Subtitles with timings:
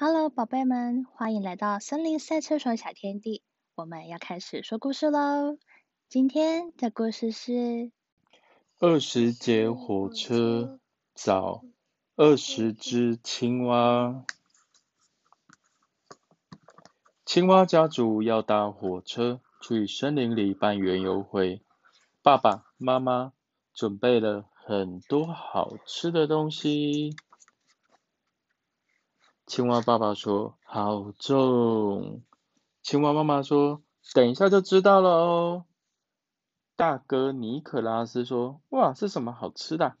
[0.00, 3.42] Hello，宝贝们，欢迎来到森林赛车手小天地。
[3.74, 5.58] 我们要开始说故事喽。
[6.08, 7.90] 今天的故事是
[8.78, 10.78] 二十节火车
[11.16, 11.64] 找
[12.14, 14.24] 二十只青蛙。
[17.26, 21.60] 青蛙家族要搭火车去森林里办园游会。
[22.22, 23.32] 爸爸妈妈
[23.74, 27.16] 准备了很多好吃的东西。
[29.48, 32.20] 青蛙爸爸说：“好重。”
[32.84, 35.64] 青蛙妈妈说：“等一下就知道了哦。”
[36.76, 39.96] 大哥尼可拉斯说：“哇，是什么好吃的？”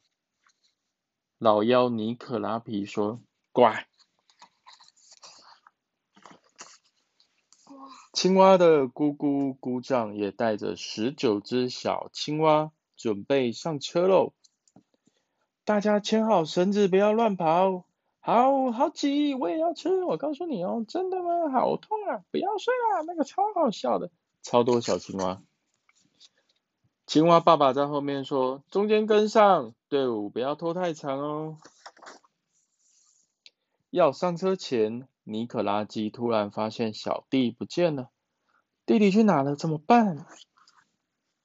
[1.38, 3.88] 老妖尼可拉皮说：“乖。”
[8.12, 14.34] 青蛙的姑姑姑丈也带着十九只小青蛙，准备上车喽。
[15.64, 17.87] 大家牵好绳子，不要乱跑。
[18.30, 20.04] 好好挤，我也要吃。
[20.04, 21.48] 我告诉你哦，真的吗？
[21.50, 22.22] 好痛啊！
[22.30, 24.10] 不要睡啊，那个超好笑的，
[24.42, 25.40] 超多小青蛙。
[27.06, 31.56] 青蛙爸爸在后面说：“中间跟上，队伍不要拖太长哦。”
[33.88, 38.10] 要上车前，尼可拉基突然发现小弟不见了。
[38.84, 39.56] 弟弟去哪了？
[39.56, 40.26] 怎么办？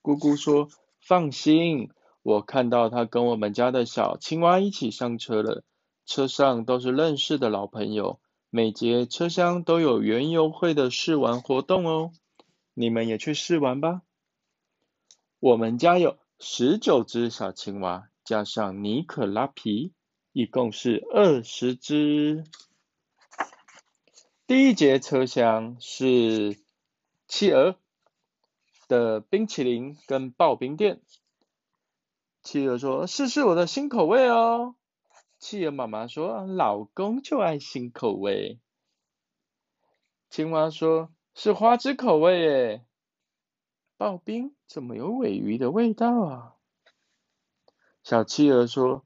[0.02, 0.68] 姑姑说
[1.00, 1.90] ：“放心，
[2.22, 5.64] 我看到他跟我们家的小青蛙一起上车了。”
[6.06, 12.12] 车上都是认识的老朋友，每节车厢都有园游会的试玩活动哦，
[12.74, 14.02] 你们也去试玩吧。
[15.40, 19.92] 我们家有十九只小青蛙，加上尼可拉皮，
[20.32, 22.44] 一共是二十只。
[24.46, 26.58] 第一节车厢是
[27.26, 27.76] 企鹅
[28.88, 31.00] 的冰淇淋跟刨冰店。
[32.42, 34.74] 企鹅说：“试试我的新口味哦。”
[35.44, 38.60] 企鹅妈妈说：“老公就爱新口味。”
[40.30, 42.86] 青蛙说：“是花枝口味耶。”
[43.98, 46.54] 刨冰怎么有尾鱼的味道啊？
[48.02, 49.04] 小企鹅说：“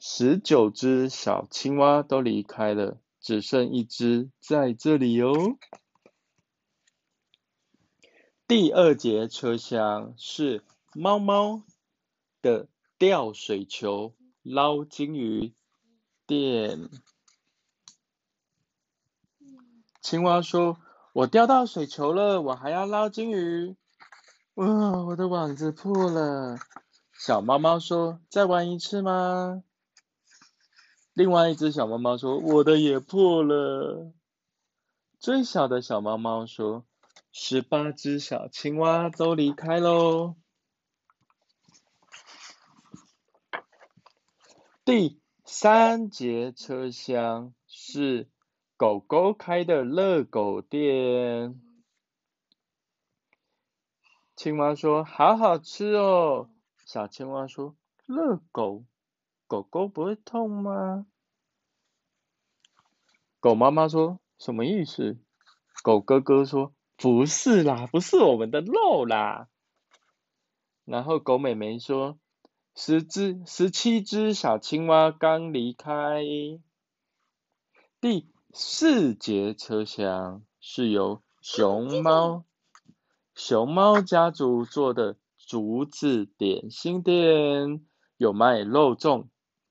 [0.00, 5.56] 十九只小青蛙都离开了，只剩一只在这里哦。”
[8.48, 10.64] 第二节车厢是
[10.94, 11.62] 猫猫
[12.42, 15.54] 的吊水球捞金鱼。
[16.26, 16.88] 店。
[20.00, 20.78] 青蛙说
[21.12, 23.76] ：“我钓到水球了，我还要捞金鱼。”
[24.54, 26.58] 哇，我的网子破了。
[27.18, 29.62] 小猫猫说：“再玩一次吗？”
[31.12, 34.12] 另外一只小猫猫说：“我的也破了。”
[35.18, 36.86] 最小的小猫猫说
[37.32, 40.36] ：“十八只小青蛙都离开喽。”
[44.84, 45.20] 第。
[45.46, 48.28] 三节车厢是
[48.76, 51.60] 狗狗开的热狗店。
[54.36, 56.50] 青蛙说：“好好吃哦。”
[56.86, 57.74] 小青蛙说
[58.06, 58.84] ：“热狗，
[59.48, 61.06] 狗狗不会痛吗？”
[63.40, 65.18] 狗妈妈说：“什么意思？”
[65.82, 69.48] 狗哥哥说：“不是啦，不是我们的肉啦。”
[70.84, 72.20] 然后狗妹妹说。
[72.74, 76.22] 十只、十七只小青蛙刚离开。
[78.00, 82.44] 第四节车厢是由熊猫、
[83.34, 87.84] 熊猫家族做的竹子点心店，
[88.16, 89.26] 有卖肉粽、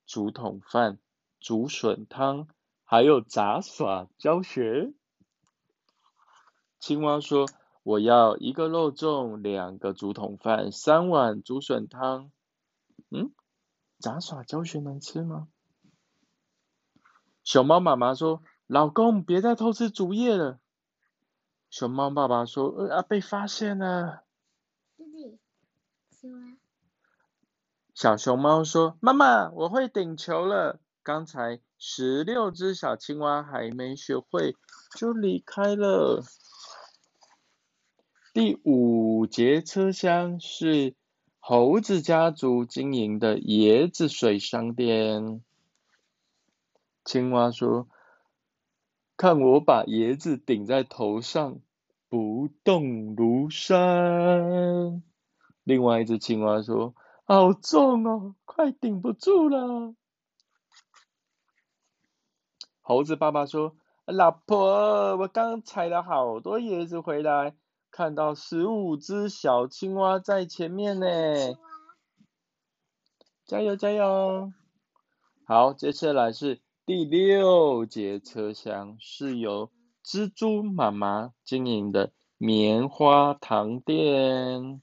[0.05, 0.99] 竹筒饭、
[1.39, 2.47] 竹笋汤，
[2.83, 4.93] 还有杂耍教学。
[6.79, 7.47] 青蛙说
[7.83, 12.31] ：“我要一个肉粽，两个竹筒饭，三碗竹笋汤。”
[13.09, 13.31] 嗯，
[13.99, 15.47] 杂耍教学能吃吗？
[17.43, 20.59] 熊猫妈妈说：“老公，别再偷吃竹叶了。”
[21.71, 24.23] 熊猫爸爸说：“呃啊，被发现了。”
[24.95, 25.39] 弟弟，
[27.95, 30.79] 小熊猫说：“妈妈，我会顶球了。
[31.01, 34.55] 刚才十六只小青蛙还没学会，
[34.95, 36.23] 就离开了。
[38.33, 40.95] ”第五节车厢是。
[41.49, 45.43] 猴子家族经营的椰子水商店。
[47.03, 47.87] 青蛙说
[49.17, 51.57] ：“看我把椰子顶在头上，
[52.07, 55.01] 不动如山。”
[55.65, 56.93] 另外一只青蛙说
[57.25, 59.95] ：“好重哦，快顶不住了。”
[62.81, 63.75] 猴子爸爸说
[64.05, 67.55] ：“老婆，我刚采了好多椰子回来。”
[67.91, 71.07] 看到十五只小青蛙在前面呢，
[73.45, 74.53] 加油加油！
[75.43, 79.71] 好，接下来是第六节车厢是由
[80.05, 84.81] 蜘蛛妈妈经营的棉花糖店。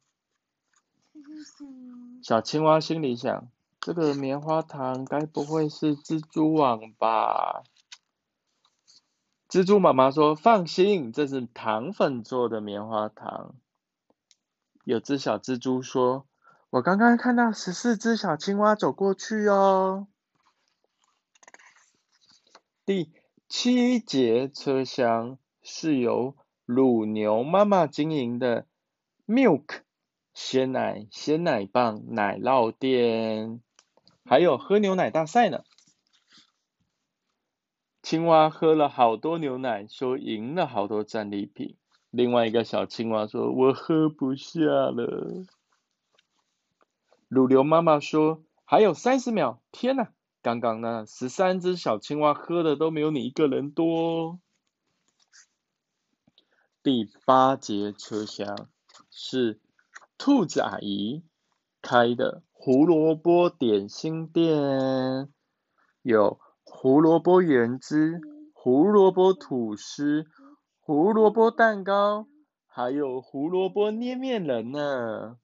[2.22, 3.48] 小青蛙心里想：
[3.80, 7.62] 这个棉花糖该不会是蜘蛛网吧？
[9.48, 13.54] 蜘蛛妈妈说：“放心，这是糖粉做的棉花糖。”
[14.84, 16.26] 有只小蜘蛛说
[16.70, 20.08] ：“我刚刚看到十四只小青蛙走过去哦。”
[22.84, 23.12] 第
[23.48, 28.66] 七节车厢是由乳牛妈妈经营的
[29.26, 29.80] Milk
[30.34, 33.60] 鲜奶鲜奶棒奶酪店，
[34.24, 35.62] 还有喝牛奶大赛呢。
[38.06, 41.76] 青蛙喝了好多牛奶，说赢了好多战利品。
[42.10, 45.42] 另外一个小青蛙说：“我喝不下了。”
[47.26, 50.12] 乳牛妈妈说：“还有三十秒，天哪！
[50.40, 54.38] 刚刚那十三只小青蛙喝的都没有你一个人多。”
[56.84, 58.68] 第八节车厢
[59.10, 59.58] 是
[60.16, 61.24] 兔子阿姨
[61.82, 65.28] 开的胡萝卜点心店，
[66.02, 66.38] 有。
[66.86, 68.20] 胡萝卜原汁、
[68.52, 70.24] 胡萝卜吐司、
[70.78, 72.28] 胡萝卜蛋糕，
[72.68, 75.36] 还有胡萝卜捏面人呢。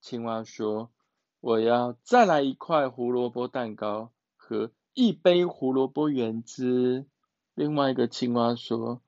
[0.00, 0.90] 青蛙说
[1.38, 7.06] ：“我要再来一块胡萝卜蛋糕和一杯胡萝卜原汁。”
[7.54, 9.00] 另外一个青蛙说：“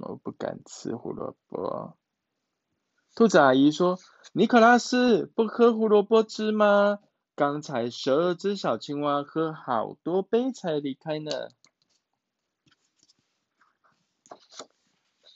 [0.00, 1.98] 我不敢吃胡萝卜。”
[3.14, 3.98] 兔子阿姨说
[4.32, 7.00] ：“尼可拉斯，不喝胡萝卜汁吗？”
[7.36, 11.50] 刚才十二只小青蛙喝好多杯才离开呢。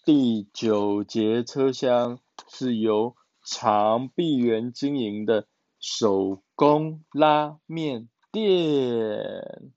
[0.03, 2.19] 第九节车厢
[2.49, 5.47] 是由长臂猿经营的
[5.79, 9.71] 手工拉面店。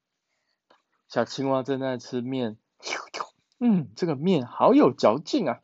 [1.09, 2.57] 小青蛙正在吃面，
[3.59, 5.59] 嗯，这个面好有嚼劲啊。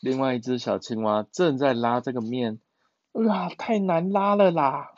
[0.00, 2.60] 另外一只小青蛙正在拉这个面，
[3.12, 4.93] 哇，太难拉了啦。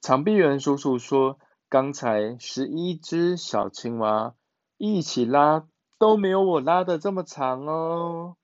[0.00, 1.38] 长臂猿叔叔说
[1.68, 4.34] ：“刚才十一只小青蛙
[4.78, 5.68] 一起拉，
[5.98, 8.38] 都没有我拉的这么长哦。”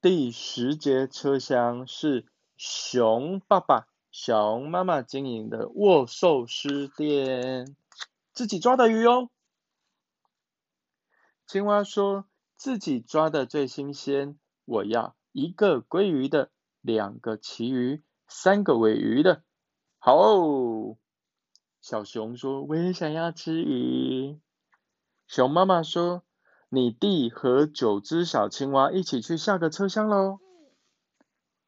[0.00, 2.26] 第十节车厢是
[2.56, 7.76] 熊爸爸、熊妈妈经营的握寿司店，
[8.32, 9.30] 自己抓的鱼哦。
[11.46, 12.26] 青蛙说
[12.58, 16.50] ：“自己抓的最新鲜，我要一个鲑鱼的，
[16.80, 19.42] 两个旗鱼。”三个尾鱼的，
[19.98, 20.96] 好哦。
[21.80, 24.38] 小熊说：“我也想要吃鱼。”
[25.26, 26.22] 熊妈妈说
[26.68, 30.38] ：“你弟和九只小青蛙一起去下个车厢喽。”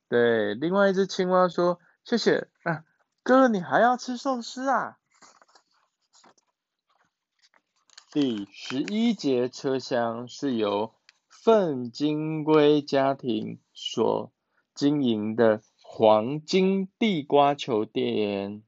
[0.08, 2.84] 对，另外一只青蛙说：“谢谢啊，
[3.22, 4.98] 哥，你还要吃寿司啊？”
[8.12, 10.92] 第十一节车厢是由
[11.28, 14.32] 粪金龟家庭所
[14.74, 15.62] 经营的。
[15.92, 18.62] 黄金地瓜球店，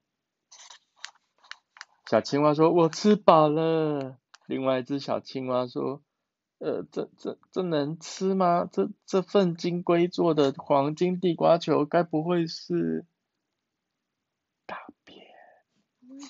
[2.10, 6.02] 小青蛙说：“我吃饱了。”另外一只小青蛙说
[6.58, 8.68] ：“呃，这这这能吃吗？
[8.70, 13.06] 这这份金龟做的黄金地瓜球，该不会是
[14.66, 15.24] 大便？”
[16.06, 16.28] 不是。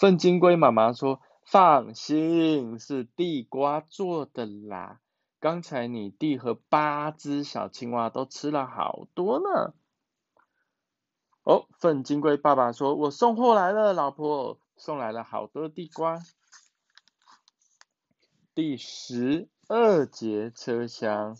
[0.00, 5.02] 粪金龟妈妈说：“放心，是地瓜做的啦。”
[5.44, 9.74] 刚才你弟和八只小青蛙都吃了好多呢。
[11.42, 16.18] 哦，粪金龟爸爸说：“我送货来了，老婆，送来了好多地瓜。”
[18.56, 21.36] 第十二节车厢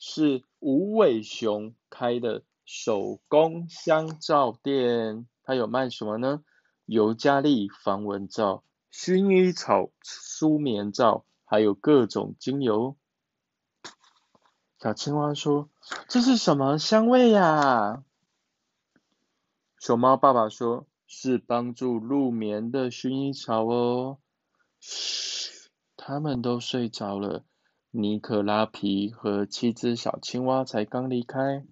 [0.00, 6.42] 是无尾熊开的手工香皂店，它有卖什么呢？
[6.86, 8.64] 尤加利防蚊皂。
[8.92, 12.96] 薰衣草舒眠皂，还有各种精油。
[14.80, 15.70] 小青蛙说
[16.08, 18.02] ：“这是什么香味呀？”
[19.78, 24.18] 熊猫爸爸说：“是帮助入眠的薰衣草哦。”
[24.80, 27.44] 嘘，他们都睡着了。
[27.90, 31.64] 尼可拉皮和七只小青蛙才刚离开。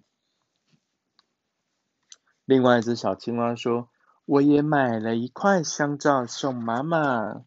[2.45, 3.89] 另外一只小青蛙说。
[4.31, 7.45] 我也买了一块香皂送妈妈。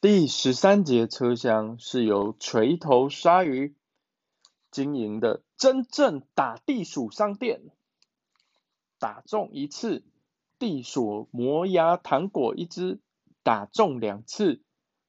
[0.00, 3.76] 第十三节车厢是由锤头鲨鱼
[4.72, 7.70] 经营的真正打地鼠商店，
[8.98, 10.02] 打中一次，
[10.58, 12.98] 地鼠磨牙糖果一只；
[13.44, 14.60] 打中两次，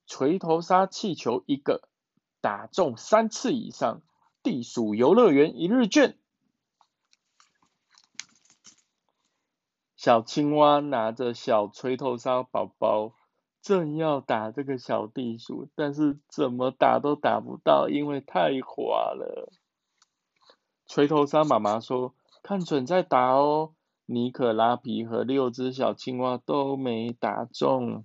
[0.06, 1.80] 锤头鲨气球一个；
[2.40, 4.00] 打中三次以上，
[4.44, 6.16] 地鼠游乐园一日券。
[9.98, 13.16] 小青蛙拿着小锤头鲨宝宝，
[13.60, 19.52] 正要打这个小地鼠，但是怎么打都打不到，因为太滑了。
[20.86, 22.14] 锤头鲨妈妈说
[22.44, 23.74] ：“看准再打哦。”
[24.06, 28.04] 尼可拉皮和六只小青蛙都没打中。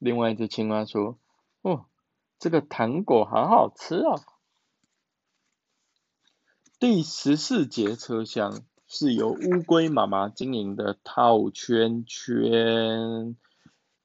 [0.00, 1.20] 另外一只青蛙说
[1.62, 1.86] ：“哦，
[2.40, 4.20] 这个糖果好好吃哦。”
[6.80, 8.64] 第十四节车厢。
[8.92, 13.36] 是由乌龟妈妈经营的套圈圈，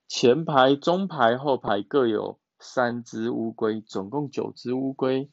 [0.07, 5.31] 前排、中排、后排各有三只乌龟，总共九只乌龟。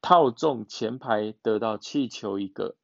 [0.00, 2.74] 套中前排得到气球一个，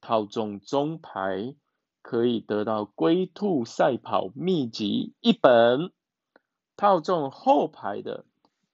[0.00, 1.56] 套中中排
[2.02, 5.90] 可以得到龟兔赛跑秘籍一本，
[6.76, 8.26] 套中后排的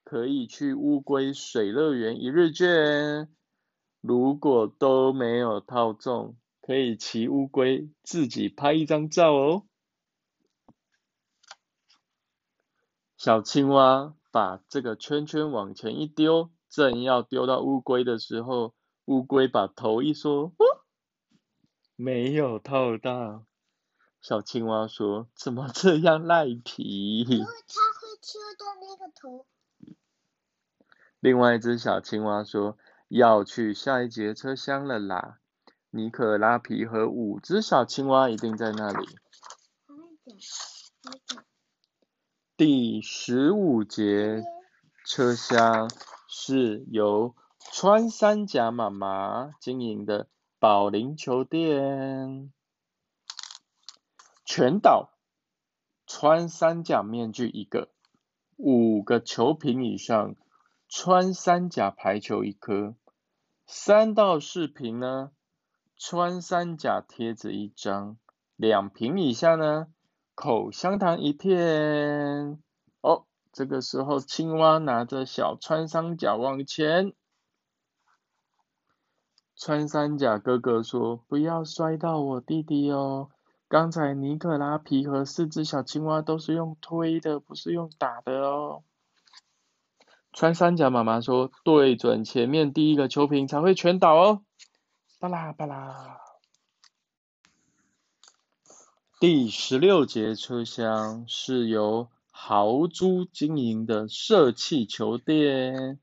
[0.04, 3.30] 可以去乌龟水乐园一日券。
[4.02, 6.37] 如果都没有套中，
[6.68, 9.64] 可以骑乌龟自己拍一张照哦。
[13.16, 18.75] 小青蛙把这个圈圈往前一丢，正要丢到乌龟的时候，
[19.06, 20.52] 乌龟把头一缩，
[21.96, 23.46] 没有套到。
[24.20, 29.46] 小青蛙说：“怎么这样赖皮？”因为它会揪到那个头。
[31.18, 32.76] 另外一只小青蛙说
[33.08, 35.38] ：“要去下一节车厢了啦。”
[35.90, 39.07] 尼可拉皮和五只小青蛙一定在那里。
[42.57, 44.42] 第十五节
[45.07, 45.90] 车厢
[46.28, 47.35] 是由
[47.73, 50.28] 穿山甲妈妈经营的
[50.59, 52.52] 保龄球店。
[54.45, 55.11] 全岛
[56.07, 57.90] 穿山甲面具一个，
[58.57, 60.37] 五个球瓶以上
[60.88, 62.95] 穿山甲排球一颗，
[63.66, 65.30] 三到四瓶呢？
[65.99, 68.19] 穿山甲贴纸一张，
[68.55, 69.88] 两瓶以下呢，
[70.37, 72.62] 口香糖一片。
[73.00, 77.12] 哦，这个时候青蛙拿着小穿山甲往前。
[79.57, 83.31] 穿山甲哥哥说：“不要摔到我弟弟哦，
[83.67, 88.85] 刚才尼可拉皮和四只小青蛙都是用推的，不是用打的哦。”
[90.33, 94.43] 穿山甲妈妈说：“对准前面第一个球瓶才会全倒哦。”
[95.20, 96.20] 巴拉巴拉。
[99.18, 105.98] 第十六节车厢是由豪猪经营的射气球店。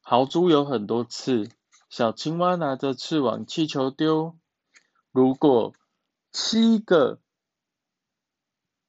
[0.00, 1.50] 豪猪有很多刺，
[1.90, 4.38] 小青蛙拿着刺往气球丢。
[5.10, 5.72] 如果
[6.30, 7.18] 七个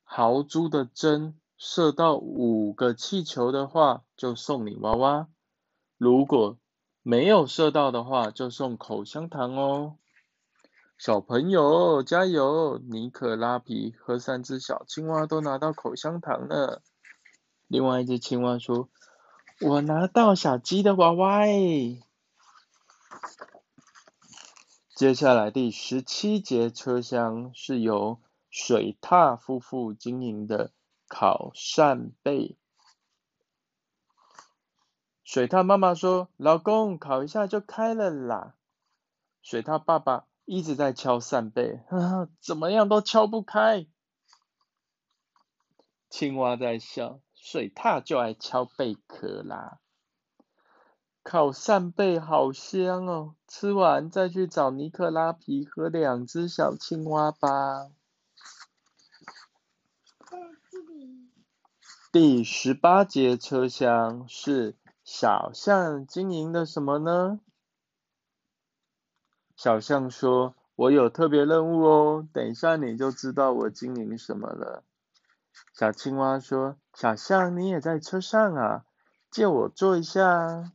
[0.04, 5.28] 豪猪的针射到五个气球的话，就送你娃娃。
[5.98, 6.60] 如果
[7.10, 9.96] 没有射到的话，就送口香糖哦。
[10.98, 12.80] 小朋友加油！
[12.80, 16.82] 尼可拉皮和三只小青蛙都拿到口香糖了。
[17.68, 18.90] 另外一只青蛙说
[19.64, 21.44] ：“我拿到小鸡的娃娃。”
[24.94, 30.74] 接下来第十七节车厢是由水獭夫妇经营的
[31.08, 32.58] 烤扇贝。
[35.28, 38.56] 水獭妈妈说：“老公，烤一下就开了啦。”
[39.44, 41.82] 水獭爸爸一直在敲扇贝，
[42.40, 43.88] 怎么样都敲不开。
[46.10, 49.80] 青蛙在笑，水獭就爱敲贝壳啦。
[51.24, 57.92] 烤扇贝好香哦，吃完再去找尼克拉皮和两只小青蛙吧。
[62.14, 64.78] 第十八节车厢是。
[65.10, 67.40] 小象经营的什么呢？
[69.56, 74.84] 小象说：“我有特别任务哦，等一下你就知道我经营什么了。”
[75.74, 78.84] 小青蛙说：“小象，你也在车上啊？
[79.32, 80.74] 借我坐一下。”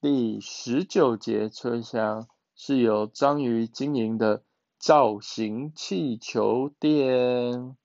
[0.00, 4.44] 第十九节车厢是由章鱼经营的
[4.78, 7.76] 造型气球店。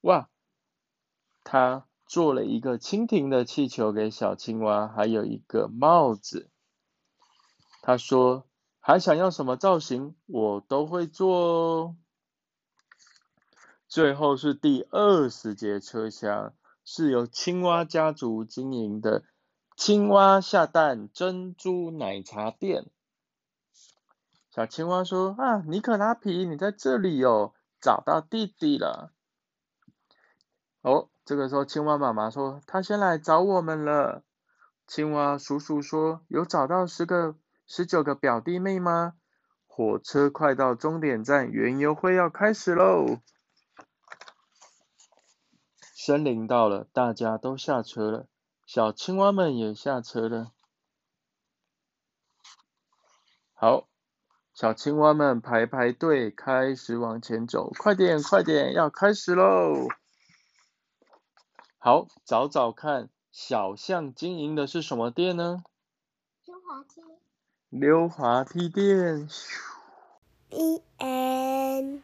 [0.00, 0.30] 哇！
[1.48, 6.50] 他做了一个蜻蜓的气球给小青蛙，还有一个帽子。
[7.82, 8.48] 他说
[8.80, 11.96] ：“还想要什么造型，我都会做哦。”
[13.86, 16.52] 最后是第二十节车厢，
[16.84, 19.22] 是由青蛙家族经营的
[19.76, 22.90] 青蛙下蛋珍珠奶茶店。
[24.50, 29.12] 小青蛙说：“啊，尼可拉皮，你在这里哦，找到弟弟了。”
[30.82, 31.08] 哦。
[31.26, 34.22] 这个时候，青蛙妈妈说：“他先来找我们了。”
[34.86, 37.34] 青蛙叔叔说：“有找到十个、
[37.66, 39.14] 十九个表弟妹吗？”
[39.66, 43.18] 火车快到终点站，园游会要开始喽！
[45.80, 48.28] 森林到了，大家都下车了，
[48.64, 50.52] 小青蛙们也下车了。
[53.52, 53.88] 好，
[54.54, 57.72] 小青蛙们排排队，开始往前走。
[57.76, 59.88] 快点，快点，要开始喽！
[61.86, 65.62] 好，找找看，小象经营的是什么店呢？
[66.44, 67.00] 溜滑梯。
[67.68, 69.28] 溜滑梯店。
[70.50, 72.00] The end.